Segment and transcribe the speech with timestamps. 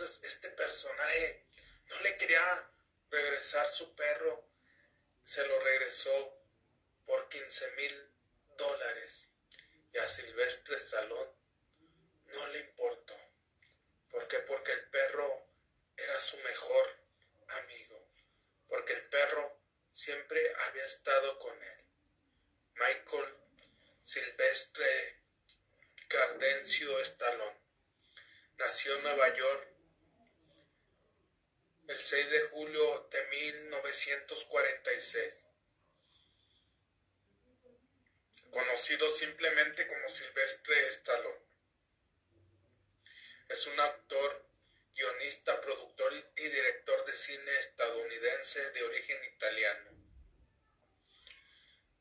[0.00, 1.46] este personaje
[1.88, 2.70] no le quería
[3.10, 4.46] regresar su perro,
[5.24, 6.38] se lo regresó
[7.06, 8.10] por 15 mil
[8.58, 9.30] dólares
[9.92, 11.28] y a Silvestre Salón
[12.26, 13.16] no le importó.
[14.10, 14.40] ¿Por qué?
[14.40, 15.46] Porque el perro
[15.96, 16.96] era su mejor
[17.48, 18.06] amigo,
[18.68, 19.58] porque el perro
[19.92, 21.84] siempre había estado con él.
[22.74, 23.34] Michael
[24.02, 25.22] Silvestre
[26.08, 27.58] Cardencio Stallone
[28.58, 29.75] nació en Nueva York
[31.88, 35.44] el 6 de julio de 1946.
[38.50, 41.46] Conocido simplemente como Silvestre Stallone.
[43.48, 44.44] Es un actor,
[44.94, 49.90] guionista, productor y director de cine estadounidense de origen italiano.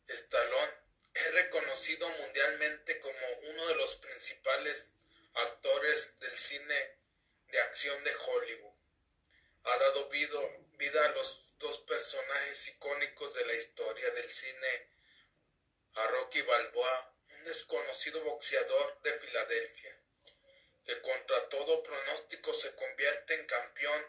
[0.08, 0.74] Stallone
[1.14, 4.90] es reconocido mundialmente como uno de los principales
[5.34, 6.98] actores del cine
[7.52, 8.75] de acción de Hollywood.
[9.66, 14.90] Ha dado vida a los dos personajes icónicos de la historia del cine,
[15.96, 20.00] a Rocky Balboa, un desconocido boxeador de Filadelfia,
[20.86, 24.06] que contra todo pronóstico se convierte en campeón,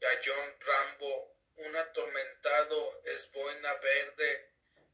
[0.00, 4.50] y a John Rambo, un atormentado esboina verde,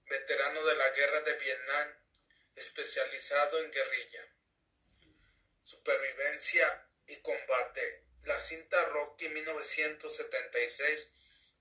[0.07, 1.95] veterano de la guerra de Vietnam,
[2.55, 4.33] especializado en guerrilla
[5.73, 8.05] supervivencia y combate.
[8.25, 11.09] La cinta Rocky 1976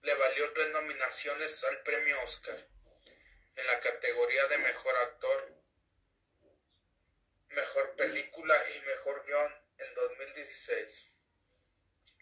[0.03, 2.67] le valió tres nominaciones al premio Oscar
[3.55, 5.55] en la categoría de mejor actor,
[7.49, 11.07] mejor película y mejor guion en 2016.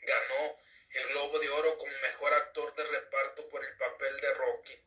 [0.04, 0.58] Ganó
[0.92, 4.82] el Globo de Oro como mejor actor de reparto por el papel de Rocky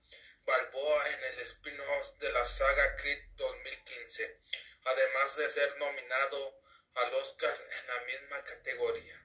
[0.45, 4.41] Balboa en el spin-off de la saga Creed 2015,
[4.85, 6.59] además de ser nominado
[6.95, 9.23] al Oscar en la misma categoría.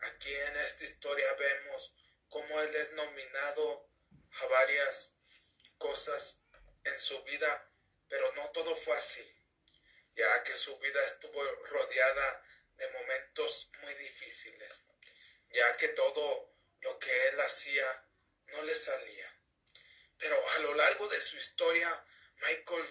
[0.00, 1.94] Aquí en esta historia vemos
[2.28, 3.88] cómo él es nominado
[4.40, 5.14] a varias
[5.76, 6.40] cosas
[6.84, 7.70] en su vida,
[8.08, 9.24] pero no todo fue así,
[10.14, 12.42] ya que su vida estuvo rodeada
[12.76, 14.82] de momentos muy difíciles,
[15.50, 18.04] ya que todo lo que él hacía
[18.46, 19.32] no le salía.
[20.22, 22.04] Pero a lo largo de su historia,
[22.46, 22.86] Michael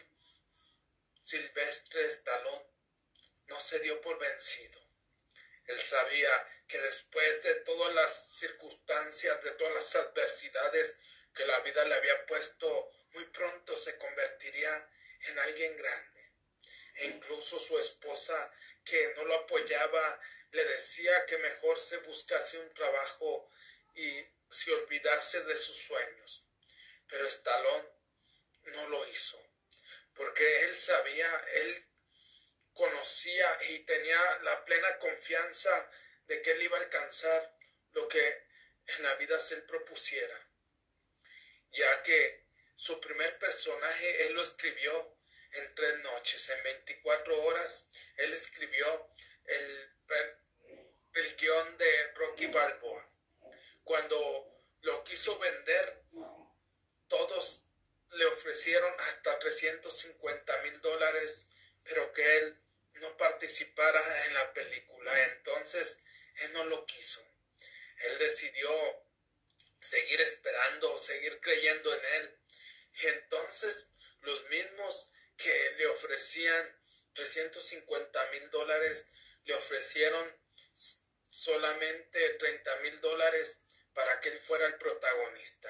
[1.23, 2.65] Silvestre Stallone
[3.47, 4.81] no se dio por vencido.
[5.67, 9.85] Él sabía que después de todas las circunstancias, de todas las
[11.33, 14.89] que la vida le había puesto, muy pronto se convertiría
[15.21, 16.31] en alguien grande.
[16.95, 18.51] E incluso su esposa,
[18.83, 20.19] que no lo apoyaba,
[20.51, 23.49] le decía que mejor se buscase un trabajo
[23.95, 26.43] y se olvidase de sus sueños.
[27.07, 27.89] Pero Estalón
[28.63, 29.41] no lo hizo,
[30.13, 31.85] porque él sabía, él
[32.73, 35.89] conocía y tenía la plena confianza
[36.27, 37.55] de que él iba a alcanzar
[37.91, 38.50] lo que
[38.97, 40.47] en la vida se él propusiera,
[41.71, 45.17] ya que su primer personaje él lo escribió
[45.51, 47.87] en tres noches, en 24 horas,
[48.17, 49.09] él escribió
[49.45, 49.91] el,
[51.13, 53.09] el guion de Rocky Balboa.
[53.83, 56.03] Cuando lo quiso vender,
[57.07, 57.63] todos
[58.11, 61.45] le ofrecieron hasta 350 mil dólares,
[61.83, 62.61] pero que él
[62.93, 65.25] no participara en la película.
[65.25, 66.01] Entonces,
[66.35, 67.21] él no lo quiso.
[68.03, 68.71] Él decidió
[69.79, 72.39] seguir esperando, seguir creyendo en él.
[73.03, 73.87] Entonces,
[74.21, 76.81] los mismos que le ofrecían
[77.13, 79.07] 350 mil dólares,
[79.45, 80.37] le ofrecieron
[81.27, 83.61] solamente 30 mil dólares
[83.93, 85.69] para que él fuera el protagonista.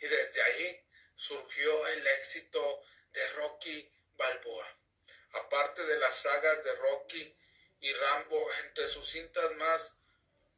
[0.00, 2.82] Y desde ahí surgió el éxito
[3.12, 4.76] de Rocky Balboa.
[5.32, 7.36] Aparte de las sagas de Rocky
[7.80, 9.94] y Rambo, entre sus cintas más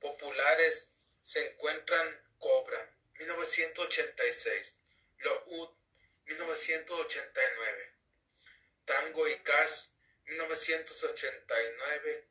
[0.02, 0.90] populares
[1.22, 4.76] se encuentran Cobra, 1986,
[5.20, 5.70] Loud,
[6.26, 7.94] 1989,
[8.84, 9.86] Tango y Cash,
[10.26, 12.28] 1989,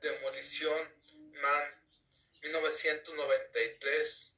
[0.00, 0.94] Demolición
[1.40, 1.74] Man,
[2.42, 4.32] 1993,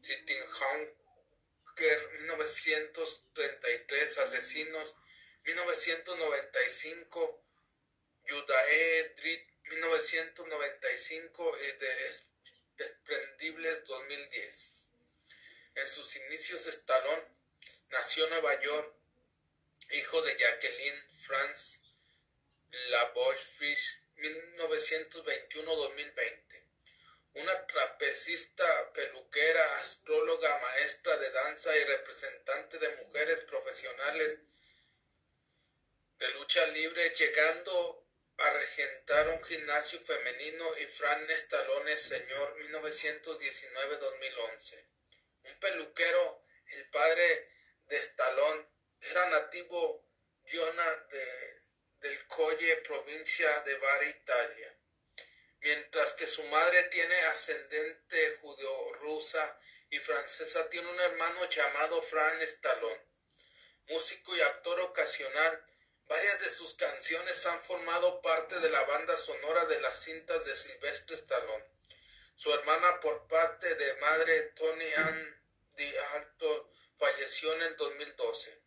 [0.00, 4.94] Sitting Joker 1933, Asesinos
[5.44, 7.44] 1995,
[8.24, 12.20] Yudae Drit 1995 y de
[12.76, 14.70] Desprendibles 2010.
[15.76, 17.24] En sus inicios Stallone
[17.88, 18.94] nació en Nueva York,
[19.92, 21.80] hijo de Jacqueline Franz
[23.58, 26.62] Fish 1921-2020.
[27.34, 34.38] Una trapecista, peluquera, astróloga, maestra de danza y representante de mujeres profesionales
[36.18, 38.01] de lucha libre, llegando
[38.42, 44.84] a regentar un gimnasio femenino y Fran Stallone Señor 1919-2011.
[45.44, 47.48] Un peluquero, el padre
[47.86, 48.66] de Stallone,
[49.00, 50.08] era nativo
[50.44, 51.62] Giona de,
[52.00, 54.76] del Colle, provincia de Bari, Italia.
[55.60, 63.06] Mientras que su madre tiene ascendente judeo-rusa y francesa, tiene un hermano llamado Fran Stallone,
[63.86, 65.64] músico y actor ocasional
[66.12, 70.54] Varias de sus canciones han formado parte de la banda sonora de las cintas de
[70.54, 71.64] Silvestre Stallone.
[72.36, 75.42] Su hermana por parte de madre Tony Ann
[75.74, 78.60] Di Alto falleció en el 2012.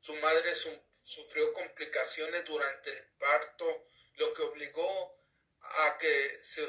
[0.00, 5.14] Su madre sufrió complicaciones durante el parto, lo que obligó
[5.60, 6.66] a que se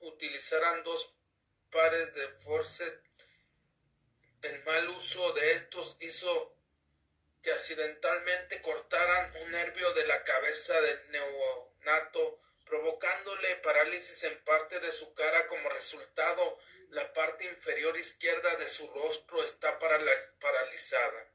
[0.00, 1.14] utilizaran dos
[1.70, 3.08] pares de forceps.
[4.42, 6.57] El mal uso de estos hizo
[7.42, 14.92] que accidentalmente cortaran un nervio de la cabeza del neonato, provocándole parálisis en parte de
[14.92, 16.58] su cara como resultado.
[16.90, 21.32] La parte inferior izquierda de su rostro está paralizada,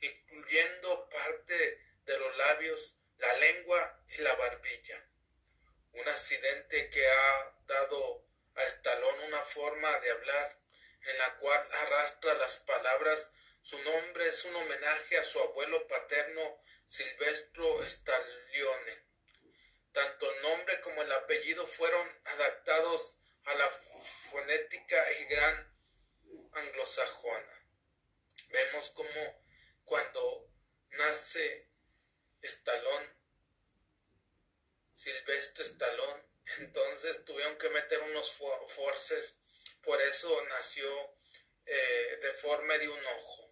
[0.00, 5.04] incluyendo parte de los labios, la lengua y la barbilla.
[5.92, 10.58] Un accidente que ha dado a Estalón una forma de hablar
[11.02, 13.32] en la cual arrastra las palabras
[13.68, 19.04] su nombre es un homenaje a su abuelo paterno Silvestro Stallone.
[19.92, 23.68] Tanto el nombre como el apellido fueron adaptados a la
[24.30, 25.70] fonética y gran
[26.52, 27.66] anglosajona.
[28.48, 29.44] Vemos como
[29.84, 30.50] cuando
[30.92, 31.68] nace
[32.40, 33.10] Stallone,
[34.94, 36.22] Silvestre Stallone,
[36.60, 38.32] entonces tuvieron que meter unos
[38.68, 39.38] forces,
[39.82, 40.88] por eso nació
[41.66, 43.47] eh, deforme de un ojo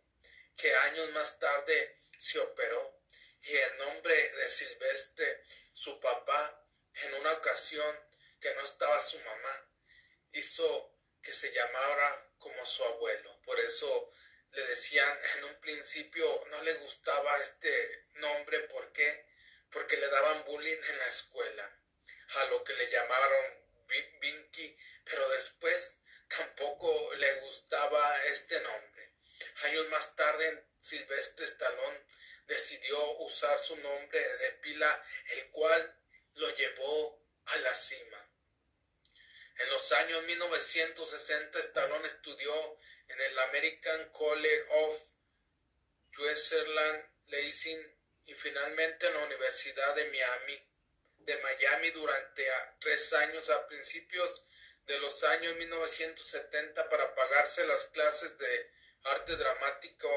[0.57, 3.01] que años más tarde se operó
[3.43, 6.63] y el nombre de Silvestre, su papá,
[6.95, 7.97] en una ocasión
[8.41, 9.71] que no estaba su mamá,
[10.33, 10.93] hizo
[11.23, 13.41] que se llamara como su abuelo.
[13.43, 14.11] Por eso
[14.53, 19.27] le decían en un principio no le gustaba este nombre, ¿por qué?
[19.71, 21.79] Porque le daban bullying en la escuela,
[22.29, 23.67] a lo que le llamaron
[24.21, 25.99] Vinky, pero después
[26.29, 28.96] tampoco le gustaba este nombre.
[29.65, 32.01] Años más tarde, Silvestre Stallone
[32.47, 35.95] decidió usar su nombre de pila, el cual
[36.35, 38.27] lo llevó a la cima.
[39.59, 42.79] En los años 1960, Stallone estudió
[43.09, 45.01] en el American College of
[46.15, 50.63] Switzerland, Lacing y finalmente en la Universidad de Miami,
[51.19, 52.47] de Miami durante
[52.81, 54.45] tres años a principios
[54.87, 58.71] de los años 1970 para pagarse las clases de
[59.07, 60.09] arte dramático,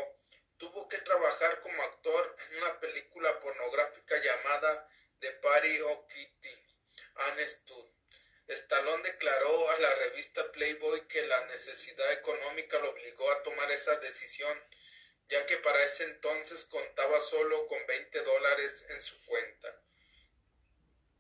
[0.58, 6.56] tuvo que trabajar como actor en una película pornográfica llamada The Party of Kitty
[7.16, 7.86] Anestud.
[8.48, 13.96] Stallone declaró a la revista Playboy que la necesidad económica lo obligó a tomar esa
[13.98, 14.58] decisión,
[15.28, 19.80] ya que para ese entonces contaba solo con 20 dólares en su cuenta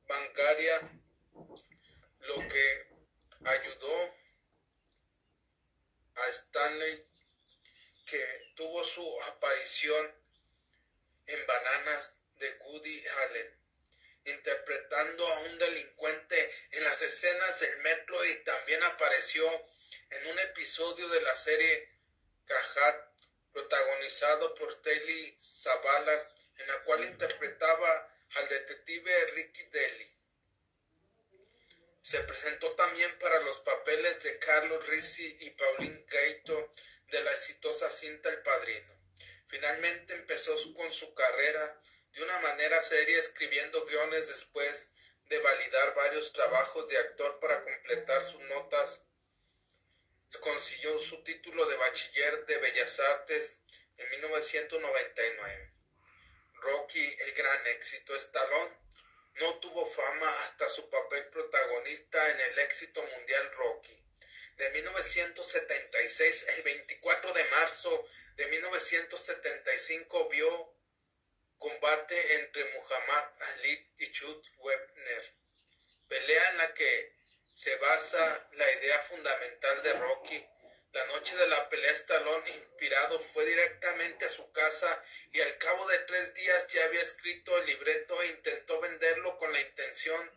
[0.09, 0.81] bancaria,
[2.21, 2.87] lo que
[3.45, 4.15] ayudó
[6.15, 7.08] a Stanley
[8.55, 10.15] tuvo su aparición
[11.27, 13.59] en Bananas de Woody Allen,
[14.25, 19.45] interpretando a un delincuente en las escenas del metro y también apareció
[20.09, 21.89] en un episodio de la serie
[22.45, 23.09] Cajat,
[23.53, 30.15] protagonizado por Telly Savalas, en la cual interpretaba al detective Ricky Deli.
[32.01, 36.71] Se presentó también para los papeles de Carlos Rizzi y Pauline Gaito
[37.09, 38.93] de la exitosa cinta El Padrino.
[39.47, 41.81] Finalmente empezó con su carrera
[42.13, 44.91] de una manera seria escribiendo guiones después
[45.25, 49.03] de validar varios trabajos de actor para completar sus notas.
[50.39, 53.55] Consiguió su título de bachiller de Bellas Artes
[53.97, 55.73] en 1999.
[56.55, 58.77] Rocky, el gran éxito Stallone,
[59.35, 63.99] no tuvo fama hasta su papel protagonista en el éxito mundial Rocky
[64.59, 70.75] de 1976, el 24 de marzo de 1975 vio
[71.57, 75.33] combate entre Muhammad Ali y Chut Webner,
[76.09, 77.15] pelea en la que
[77.55, 80.45] se basa la idea fundamental de Rocky.
[80.91, 85.85] La noche de la pelea Stallone, inspirado, fue directamente a su casa y al cabo
[85.87, 90.31] de tres días ya había escrito el libreto e intentó venderlo con la intención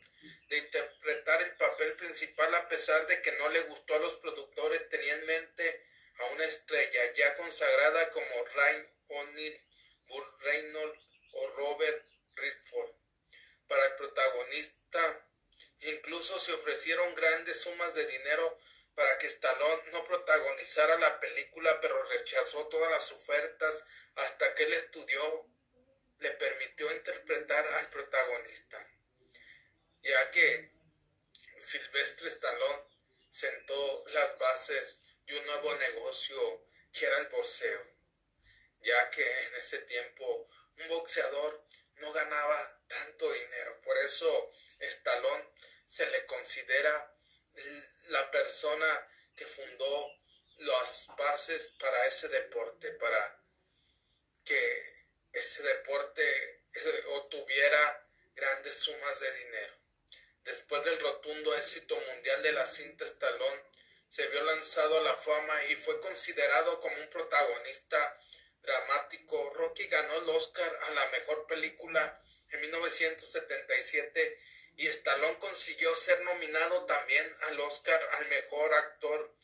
[0.49, 4.90] de interpretar el papel principal a pesar de que no le gustó a los productores,
[4.90, 5.87] tenía en mente
[6.18, 9.59] a una estrella ya consagrada como Ryan O'Neill,
[10.06, 10.99] Bull Reynolds
[11.32, 12.90] o Robert Redford.
[13.66, 15.26] Para el protagonista,
[15.80, 18.59] incluso se ofrecieron grandes sumas de dinero
[18.94, 23.84] para que Stallone no protagonizara la película, pero rechazó todas las ofertas
[24.16, 25.46] hasta que el estudió
[26.18, 28.87] le permitió interpretar al protagonista,
[30.02, 30.72] ya que
[31.58, 32.84] Silvestre Stallone
[33.30, 37.87] sentó las bases de un nuevo negocio que era el boxeo,
[38.82, 41.64] ya que en ese tiempo un boxeador
[41.96, 43.80] no ganaba tanto dinero.
[43.82, 45.49] Por eso Stallone
[45.87, 47.14] se le considera
[48.09, 50.11] la persona que fundó
[50.59, 53.40] las bases para ese deporte, para
[54.44, 54.92] que
[55.32, 59.75] ese deporte eh, obtuviera grandes sumas de dinero.
[60.44, 63.62] Después del rotundo éxito mundial de la cinta Stallone,
[64.09, 68.18] se vio lanzado a la fama y fue considerado como un protagonista
[68.61, 74.40] dramático, Rocky ganó el Oscar a la mejor película en 1977
[74.76, 79.35] y Stallone consiguió ser nominado también al Oscar al mejor actor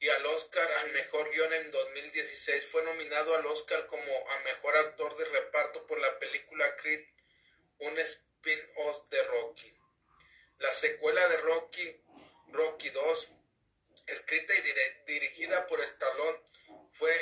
[0.00, 2.66] y al Oscar al mejor guion en 2016.
[2.66, 7.06] Fue nominado al Oscar como a mejor actor de reparto por la película Creed,
[7.78, 9.72] un spin-off de Rocky.
[10.58, 12.02] La secuela de Rocky,
[12.48, 13.30] Rocky 2,
[14.06, 16.40] escrita y dirigida por Stallone,
[16.92, 17.14] fue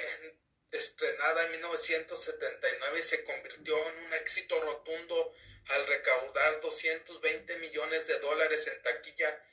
[0.70, 5.34] estrenada en 1979 y se convirtió en un éxito rotundo
[5.68, 9.44] al recaudar 220 millones de dólares en taquilla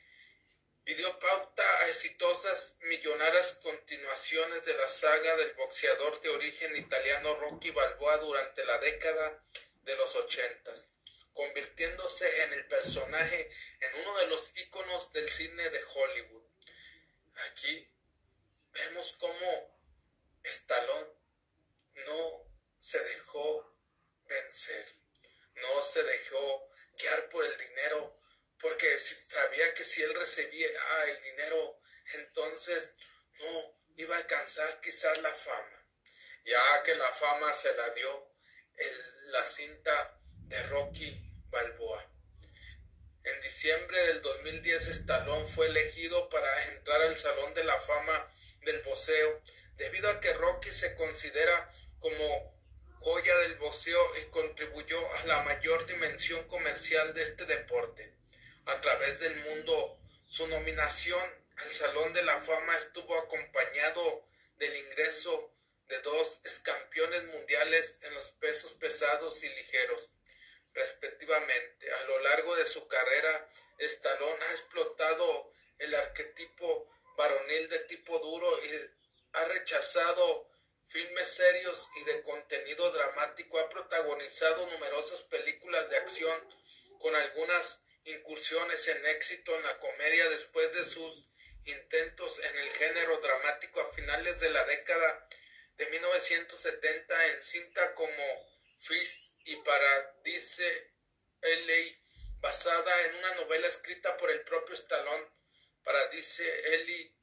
[0.84, 7.34] y dio pauta a exitosas millonarias continuaciones de la saga del boxeador de origen italiano
[7.34, 9.44] Rocky Balboa durante la década
[9.82, 10.88] de los ochentas,
[11.34, 13.50] convirtiéndose en el personaje
[13.80, 16.44] en uno de los íconos del cine de Hollywood.
[17.50, 17.86] Aquí
[18.72, 19.78] vemos cómo
[20.42, 21.12] Stallone
[22.06, 22.44] no
[22.78, 23.76] se dejó
[24.26, 24.97] vencer,
[25.62, 28.20] no se dejó guiar por el dinero,
[28.60, 31.80] porque sabía que si él recibía ah, el dinero,
[32.14, 32.92] entonces
[33.38, 35.86] no iba a alcanzar quizás la fama,
[36.44, 38.32] ya que la fama se la dio
[39.26, 42.10] la cinta de Rocky Balboa.
[43.24, 48.80] En diciembre del 2010 Stallone fue elegido para entrar al Salón de la Fama del
[48.82, 49.42] Boxeo
[49.76, 52.57] debido a que Rocky se considera como
[53.00, 58.14] joya del boxeo y contribuyó a la mayor dimensión comercial de este deporte.
[58.66, 61.22] A través del mundo, su nominación
[61.56, 64.26] al Salón de la Fama estuvo acompañado
[64.58, 65.52] del ingreso
[65.88, 70.10] de dos campeones mundiales en los pesos pesados y ligeros,
[70.74, 71.92] respectivamente.
[71.92, 78.64] A lo largo de su carrera, Stallone ha explotado el arquetipo varonil de tipo duro
[78.64, 78.70] y
[79.32, 80.47] ha rechazado
[80.88, 86.54] filmes serios y de contenido dramático, ha protagonizado numerosas películas de acción
[86.98, 91.24] con algunas incursiones en éxito en la comedia después de sus
[91.64, 95.28] intentos en el género dramático a finales de la década
[95.76, 98.48] de 1970 en cinta como
[98.80, 100.92] Fist y Paradise
[101.42, 102.40] L.A.
[102.40, 105.26] basada en una novela escrita por el propio Stallone.
[105.84, 107.18] Paradise L.A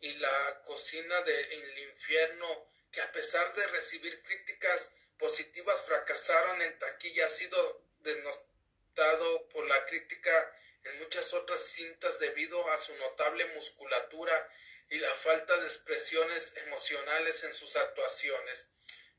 [0.00, 7.26] y la cocina del infierno, que a pesar de recibir críticas positivas fracasaron en taquilla,
[7.26, 10.54] ha sido denotado por la crítica
[10.84, 14.50] en muchas otras cintas debido a su notable musculatura
[14.90, 18.68] y la falta de expresiones emocionales en sus actuaciones.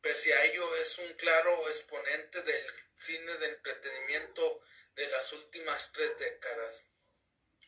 [0.01, 2.65] Pese a ello, es un claro exponente del
[2.97, 4.61] cine de entretenimiento
[4.95, 6.85] de las últimas tres décadas.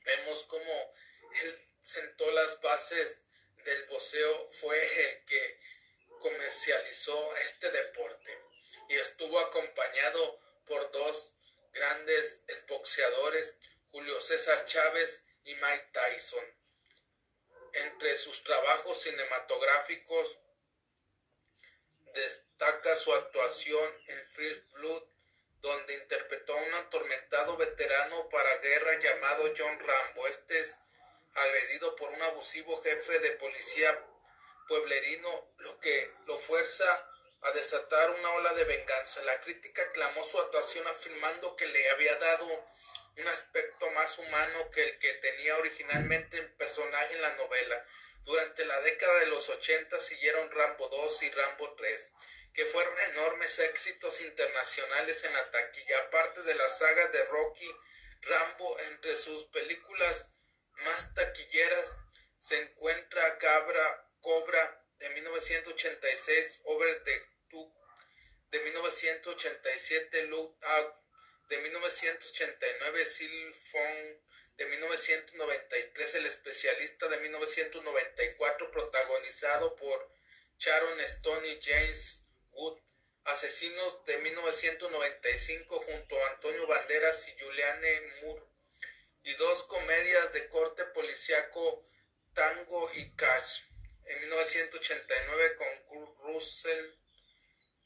[0.03, 0.93] Vemos cómo
[1.43, 3.19] el sentó las bases
[3.63, 5.59] del boxeo fue el que
[6.21, 8.39] comercializó este deporte
[8.89, 11.33] y estuvo acompañado por dos
[11.73, 13.57] grandes boxeadores,
[13.91, 16.45] Julio César Chávez y Mike Tyson.
[17.73, 20.39] Entre sus trabajos cinematográficos
[22.13, 25.03] destaca su actuación en First Blood,
[25.61, 30.27] donde interpretó a un atormentado veterano para guerra llamado John Rambo.
[30.27, 30.79] Este es
[31.33, 34.05] agredido por un abusivo jefe de policía
[34.71, 36.85] pueblerino, lo que lo fuerza
[37.41, 39.21] a desatar una ola de venganza.
[39.23, 42.47] La crítica aclamó su actuación afirmando que le había dado
[43.17, 47.85] un aspecto más humano que el que tenía originalmente el personaje en la novela.
[48.23, 52.13] Durante la década de los 80 siguieron Rambo 2 y Rambo 3,
[52.53, 55.99] que fueron enormes éxitos internacionales en la taquilla.
[55.99, 57.69] Aparte de la saga de Rocky,
[58.21, 60.31] Rambo, entre sus películas
[60.85, 61.97] más taquilleras,
[62.39, 67.31] se encuentra Cabra, Cobra de 1986, Over the
[68.51, 70.95] de 1987, Look Out
[71.49, 73.33] de 1989, Sil
[74.57, 80.11] de 1993, El especialista de 1994, protagonizado por
[80.59, 82.79] Sharon Stone y James Wood,
[83.23, 88.43] Asesinos de 1995 junto a Antonio Banderas y Julianne Moore,
[89.23, 91.87] y dos comedias de corte policiaco
[92.33, 93.70] Tango y Cash
[94.11, 96.91] en 1989 con Kurt Russell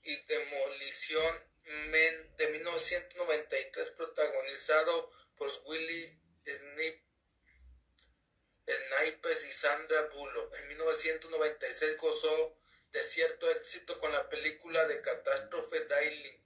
[0.04, 1.44] y Demolición
[1.90, 6.20] Men de 1993 protagonizado por Willy
[8.68, 10.54] Snipes y Sandra Bullock.
[10.56, 12.58] En 1996 gozó
[12.92, 16.42] de cierto éxito con la película de Catástrofe Daily.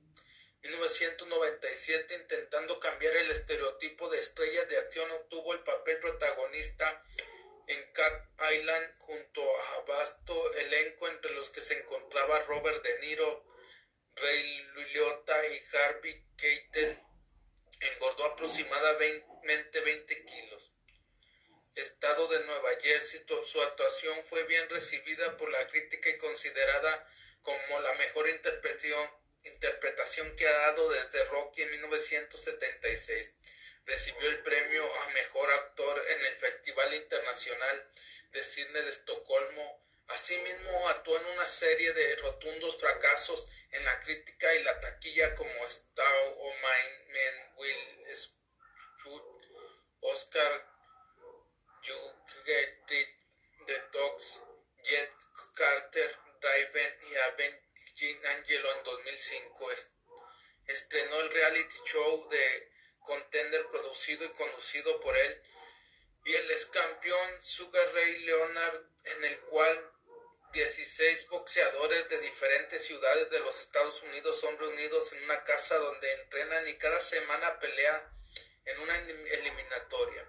[0.62, 7.04] 1997 intentando cambiar el estereotipo de estrellas de acción obtuvo el papel protagonista
[7.70, 13.46] en Cat Island junto a vasto elenco entre los que se encontraba Robert De Niro,
[14.16, 17.00] Ray Liotta y Harvey Keitel.
[17.80, 20.72] Engordó aproximadamente 20 kilos.
[21.76, 27.08] Estado de Nueva Jersey, su actuación fue bien recibida por la crítica y considerada
[27.44, 29.10] como la mejor interpretación,
[29.44, 33.36] interpretación que ha dado desde Rocky en 1976
[33.90, 37.92] recibió el premio a Mejor Actor en el Festival Internacional
[38.32, 39.84] de Cine de Estocolmo.
[40.10, 45.66] Asimismo, actuó en una serie de rotundos fracasos en la crítica y la taquilla como
[45.66, 48.16] Star o My Men Will
[49.04, 49.24] Shoot,
[50.02, 50.66] Oscar
[51.82, 51.96] You
[53.66, 54.44] The Dogs,
[54.84, 55.12] Jet
[55.56, 59.70] Carter, Driven y Avenging Angelo en 2005.
[60.68, 65.42] Estrenó el reality show de Contender producido y conducido por él,
[66.26, 69.92] y el ex campeón Sugar Ray Leonard, en el cual
[70.54, 76.12] 16 boxeadores de diferentes ciudades de los Estados Unidos son reunidos en una casa donde
[76.14, 78.02] entrenan y cada semana pelean
[78.66, 80.28] en una eliminatoria.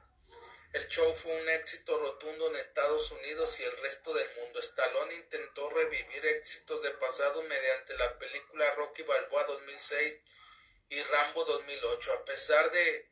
[0.73, 4.61] El show fue un éxito rotundo en Estados Unidos y el resto del mundo.
[4.61, 10.21] Stallone intentó revivir éxitos de pasado mediante la película Rocky Balboa 2006
[10.91, 12.13] y Rambo 2008.
[12.13, 13.09] A pesar de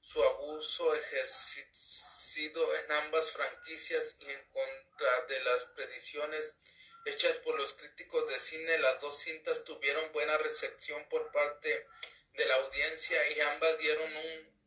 [0.00, 6.56] su abuso ejercido en ambas franquicias y en contra de las predicciones
[7.06, 11.86] hechas por los críticos de cine, las dos cintas tuvieron buena recepción por parte
[12.34, 14.60] de la audiencia y ambas dieron un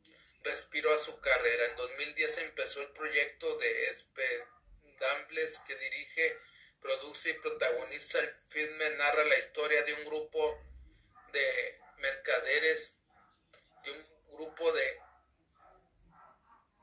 [0.43, 1.65] respiro a su carrera.
[1.65, 6.38] En 2010 empezó el proyecto de Expendables que dirige,
[6.82, 10.62] produce y protagoniza el filme narra la historia de un grupo
[11.34, 12.93] de mercaderes
[13.85, 14.99] de un grupo de,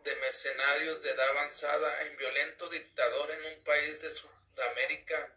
[0.04, 5.36] de mercenarios de edad avanzada en violento dictador en un país de Sudamérica.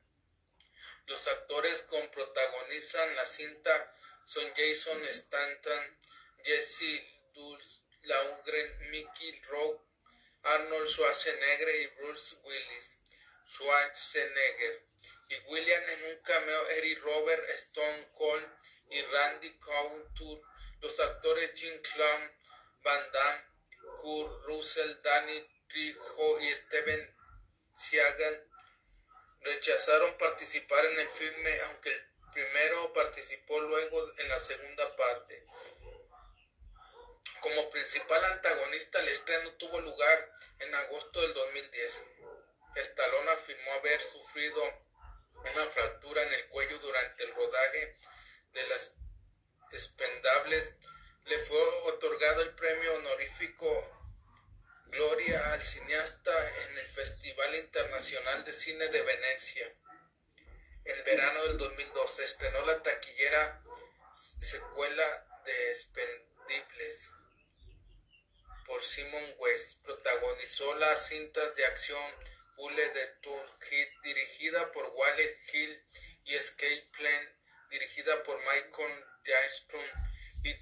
[1.05, 3.93] Los actores con protagonizan la cinta
[4.25, 5.99] son Jason Stanton,
[6.45, 7.03] Jesse
[8.03, 9.81] Laugren, Mickey Rowe,
[10.43, 12.93] Arnold Schwarzenegger y Bruce Willis.
[13.47, 14.85] Schwarzenegger
[15.27, 18.47] y William en un cameo Eric Robert Stone Cold
[18.89, 20.41] y Randy Couture,
[20.81, 22.31] los actores Jim Clown,
[22.83, 23.43] Van Damme,
[24.01, 27.15] Kurt Russell, Danny Trejo y Steven
[27.75, 28.47] Seagal
[29.41, 32.01] rechazaron participar en el filme, aunque el
[32.33, 35.45] primero participó luego en la segunda parte.
[37.41, 42.03] Como principal antagonista, el estreno tuvo lugar en agosto del 2010.
[42.75, 44.63] Stallone afirmó haber sufrido
[45.53, 47.97] una fractura en el cuello durante el rodaje
[48.53, 48.93] de las
[49.71, 50.75] expendables
[51.25, 53.99] le fue otorgado el premio honorífico
[54.87, 59.73] Gloria al cineasta en el Festival Internacional de Cine de Venecia.
[60.85, 63.63] En verano del 2012 estrenó la taquillera
[64.13, 67.09] secuela de Expendibles
[68.67, 69.81] por Simon West.
[69.83, 72.13] Protagonizó las cintas de acción
[72.55, 75.83] Bullet de Tour Hit dirigida por Wally Hill
[76.25, 77.42] y Escape Plan
[77.73, 79.81] dirigida por Michael Jackson
[80.43, 80.53] y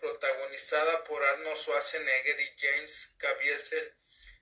[0.00, 3.94] protagonizada por Arnold Schwarzenegger y James Caviezel,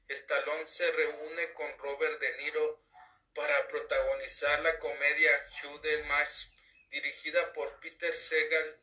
[0.09, 2.81] Stallone se reúne con Robert De Niro
[3.35, 5.31] para protagonizar la comedia
[6.07, 6.47] Match
[6.91, 8.79] dirigida por Peter Segal.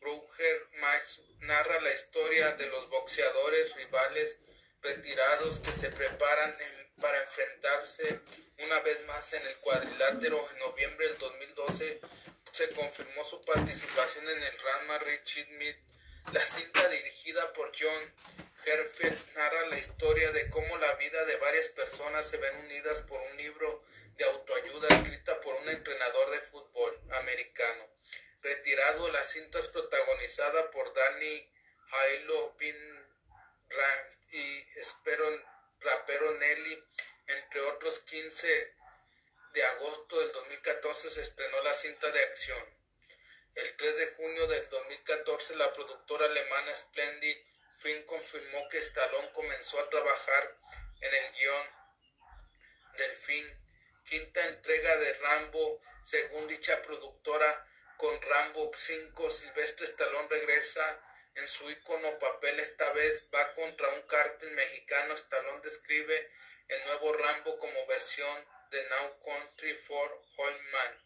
[0.00, 4.36] Brugger Match narra la historia de los boxeadores rivales
[4.82, 6.56] retirados que se preparan
[7.00, 8.20] para enfrentarse
[8.58, 10.50] una vez más en el cuadrilátero.
[10.50, 12.00] En noviembre del 2012
[12.52, 15.76] se confirmó su participación en el Rama Richard Meet.
[16.32, 18.14] La cinta dirigida por John
[18.64, 23.20] Herfield narra la historia de cómo la vida de varias personas se ven unidas por
[23.20, 23.82] un libro
[24.16, 27.88] de autoayuda escrita por un entrenador de fútbol americano.
[28.42, 31.50] Retirado, la cinta es protagonizada por Danny
[31.90, 32.76] Jailo Bin
[34.30, 35.42] y Esperon,
[35.80, 36.84] rapero Nelly,
[37.26, 38.81] entre otros 15
[39.52, 42.64] de agosto del 2014 se estrenó la cinta de acción.
[43.54, 47.36] El 3 de junio del 2014 la productora alemana Splendid
[47.78, 50.56] Film confirmó que Stallone comenzó a trabajar
[51.00, 51.66] en el guion
[52.96, 53.62] del film
[54.04, 61.00] quinta entrega de Rambo, según dicha productora, con Rambo 5, Silvestre Stallone regresa
[61.34, 65.14] en su icono papel esta vez va contra un cártel mexicano.
[65.14, 66.30] Stallone describe
[66.68, 71.04] el nuevo Rambo como versión de Now Country for Holman.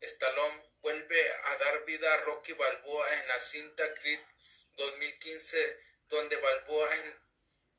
[0.00, 4.20] Stallone vuelve a dar vida a Rocky Balboa en la cinta Creed
[4.76, 6.88] 2015, donde Balboa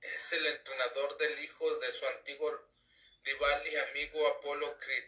[0.01, 2.67] es el entrenador del hijo de su antiguo
[3.23, 5.06] rival y amigo Apollo Creed.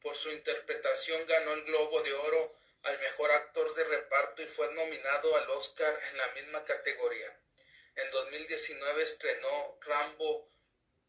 [0.00, 4.72] Por su interpretación ganó el Globo de Oro al mejor actor de reparto y fue
[4.74, 7.38] nominado al Oscar en la misma categoría.
[7.94, 10.51] En 2019 estrenó Rambo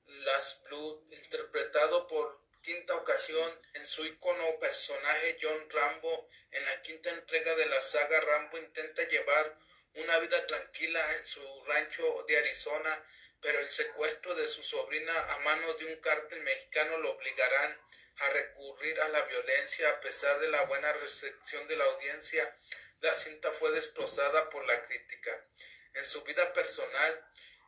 [0.08, 6.30] Last Blood, interpretado por quinta ocasión en su icono personaje John Rambo.
[6.52, 9.58] En la quinta entrega de la saga, Rambo intenta llevar
[9.96, 13.06] una vida tranquila en su rancho de Arizona,
[13.42, 17.78] pero el secuestro de su sobrina a manos de un cártel mexicano lo obligarán
[18.18, 22.58] a recurrir a la violencia a pesar de la buena recepción de la audiencia.
[23.02, 25.46] La cinta fue destrozada por la crítica.
[25.94, 27.26] En su vida personal,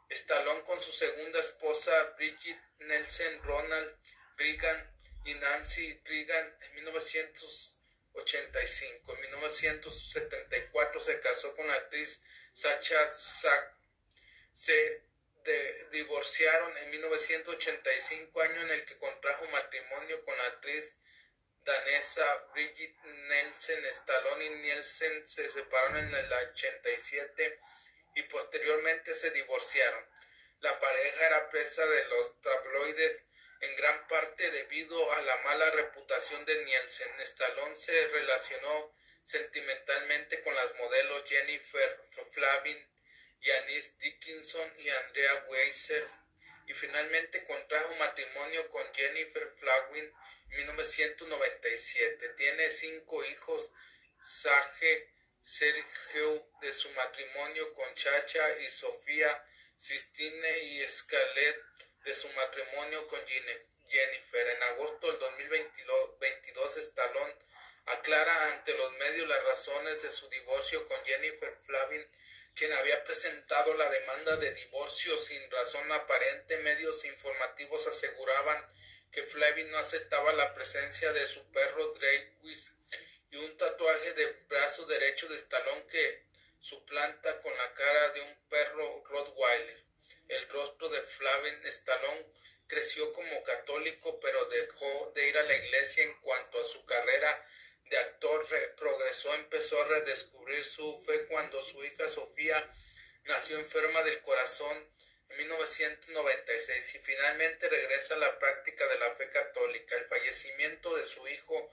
[0.09, 3.95] Stallone con su segunda esposa Bridget Nelson Ronald
[4.37, 4.91] Reagan
[5.25, 9.13] y Nancy Reagan en 1985.
[9.13, 13.75] En 1974 se casó con la actriz Sacha Sack.
[14.53, 15.03] Se
[15.91, 20.95] divorciaron en 1985, año en el que contrajo matrimonio con la actriz
[21.63, 23.85] danesa Brigitte Nelson.
[23.85, 27.59] Stallone y Nielsen se separaron en el 87
[28.15, 30.03] y posteriormente se divorciaron.
[30.59, 33.23] La pareja era presa de los tabloides
[33.61, 37.21] en gran parte debido a la mala reputación de Nielsen.
[37.21, 42.01] Stallone se relacionó sentimentalmente con las modelos Jennifer
[42.31, 42.95] Flavin
[43.45, 46.07] Janice Dickinson y Andrea Weiser
[46.65, 50.11] y finalmente contrajo matrimonio con Jennifer Flagwin
[50.49, 52.29] en 1997.
[52.29, 53.71] Tiene cinco hijos,
[54.23, 55.13] Sage,
[55.47, 59.45] Sergio de su matrimonio con Chacha y Sofía,
[59.77, 61.61] Sistine y Scarlett
[62.03, 63.19] de su matrimonio con
[63.87, 64.47] Jennifer.
[64.49, 67.35] En agosto del 2022, Stallone
[67.85, 72.07] aclara ante los medios las razones de su divorcio con Jennifer Flavin
[72.55, 78.65] quien había presentado la demanda de divorcio sin razón aparente, medios informativos aseguraban
[79.11, 82.71] que Flavin no aceptaba la presencia de su perro Drakewis
[83.35, 86.23] y un tatuaje de brazo derecho de estalón que
[86.61, 89.83] suplanta con la cara de un perro Rottweiler.
[90.29, 92.25] El rostro de Flavin Stallone
[92.67, 97.45] creció como católico, pero dejó de ir a la iglesia en cuanto a su carrera
[97.89, 102.71] de actor progresó, empezó a redescubrir su fe cuando su hija Sofía
[103.25, 104.77] nació enferma del corazón
[105.29, 109.95] en 1996 y finalmente regresa a la práctica de la fe católica.
[109.95, 111.69] El fallecimiento de su hijo,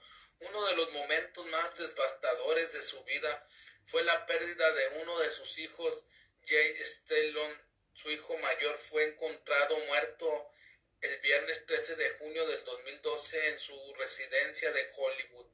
[0.49, 3.47] uno de los momentos más devastadores de su vida,
[3.85, 6.03] fue la pérdida de uno de sus hijos,
[6.45, 7.61] Jay Stellon.
[7.93, 10.49] Su hijo mayor fue encontrado muerto
[11.01, 15.47] el viernes 13 de junio del 2012 en su residencia de Hollywood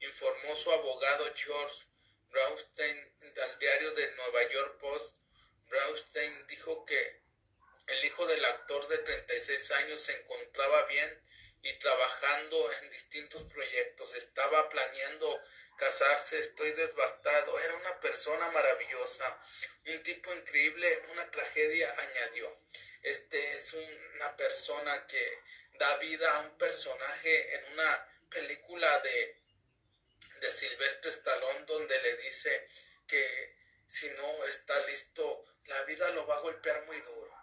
[0.00, 1.82] informó su abogado George
[2.30, 5.16] Braustein al diario de Nueva York Post.
[5.68, 7.20] Braustein dijo que
[7.86, 11.22] el hijo del actor de 36 años se encontraba bien
[11.62, 14.14] y trabajando en distintos proyectos.
[14.14, 15.40] Estaba planeando
[15.76, 17.58] casarse, estoy devastado.
[17.58, 19.38] Era una persona maravillosa,
[19.86, 22.58] un tipo increíble, una tragedia, añadió.
[23.02, 25.38] Este es una persona que
[25.78, 29.40] da vida a un personaje en una película de
[30.40, 32.68] de Silvestre Stallone donde le dice
[33.06, 37.34] que si no está listo, la vida lo va a golpear muy duro.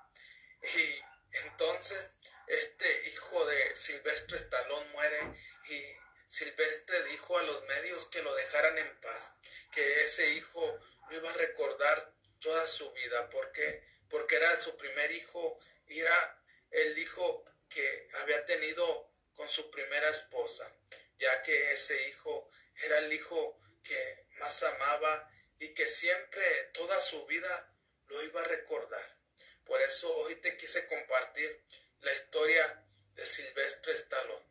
[0.62, 1.02] Y
[1.46, 2.14] Entonces,
[2.48, 5.20] este hijo de Silvestre Estalón muere
[5.70, 5.84] y
[6.28, 9.34] Silvestre dijo a los medios que lo dejaran en paz,
[9.72, 10.80] que ese hijo
[11.10, 13.30] lo iba a recordar toda su vida.
[13.30, 13.84] ¿Por qué?
[14.10, 20.10] Porque era su primer hijo y era el hijo que había tenido con su primera
[20.10, 20.72] esposa,
[21.18, 22.50] ya que ese hijo
[22.84, 25.30] era el hijo que más amaba
[25.60, 27.74] y que siempre, toda su vida,
[28.08, 29.18] lo iba a recordar.
[29.66, 31.62] Por eso hoy te quise compartir
[32.02, 32.84] la historia
[33.16, 34.46] de Silvestre Stallone,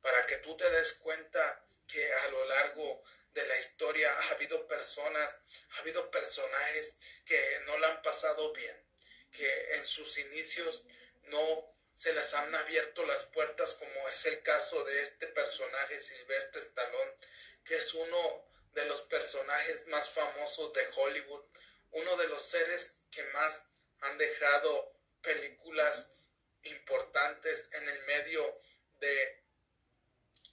[0.00, 3.02] para que tú te des cuenta que a lo largo
[3.32, 8.76] de la historia ha habido personas, ha habido personajes que no la han pasado bien,
[9.32, 10.84] que en sus inicios
[11.24, 16.60] no se les han abierto las puertas como es el caso de este personaje Silvestre
[16.60, 17.12] Stallone,
[17.64, 21.44] que es uno de los personajes más famosos de Hollywood,
[21.92, 23.68] uno de los seres que más
[24.00, 26.10] han dejado películas
[26.64, 28.60] importantes en el medio
[29.00, 29.42] de,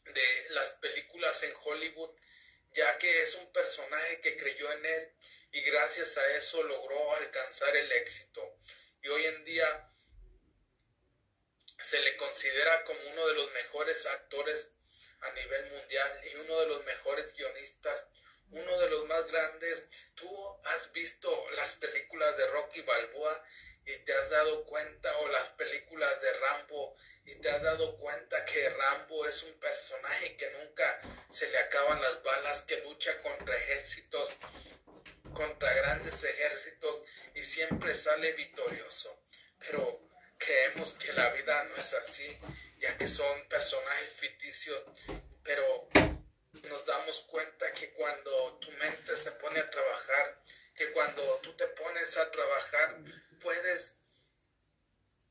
[0.06, 2.12] de las películas en Hollywood,
[2.74, 5.14] ya que es un personaje que creyó en él
[5.52, 8.58] y gracias a eso logró alcanzar el éxito.
[9.02, 9.92] Y hoy en día
[11.84, 14.74] se le considera como uno de los mejores actores
[15.22, 18.08] a nivel mundial y uno de los mejores guionistas,
[18.50, 19.88] uno de los más grandes.
[20.16, 23.44] Tú has visto las películas de Rocky Balboa
[23.86, 25.81] y te has dado cuenta, o las películas
[27.42, 32.22] te has dado cuenta que Rambo es un personaje que nunca se le acaban las
[32.22, 34.30] balas, que lucha contra ejércitos,
[35.34, 37.02] contra grandes ejércitos
[37.34, 39.24] y siempre sale victorioso.
[39.58, 42.38] Pero creemos que la vida no es así,
[42.78, 44.84] ya que son personajes ficticios,
[45.44, 45.90] pero
[46.70, 50.44] nos damos cuenta que cuando tu mente se pone a trabajar,
[50.76, 53.00] que cuando tú te pones a trabajar,
[53.42, 53.96] puedes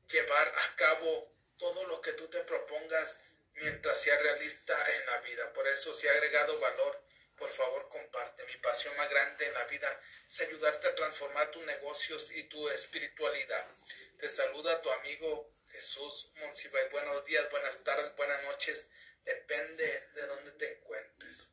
[0.09, 3.19] llevar a cabo todo lo que tú te propongas
[3.53, 5.53] mientras sea realista en la vida.
[5.53, 6.99] Por eso, si ha agregado valor,
[7.37, 8.43] por favor comparte.
[8.45, 12.67] Mi pasión más grande en la vida es ayudarte a transformar tus negocios y tu
[12.69, 13.63] espiritualidad.
[14.17, 16.89] Te saluda tu amigo Jesús Monsibay.
[16.89, 18.89] Buenos días, buenas tardes, buenas noches.
[19.23, 21.51] Depende de dónde te encuentres.